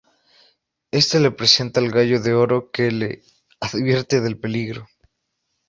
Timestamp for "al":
1.79-1.91